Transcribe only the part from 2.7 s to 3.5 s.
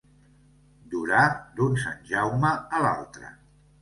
a l'altre.